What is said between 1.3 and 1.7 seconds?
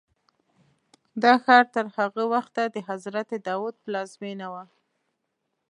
ښار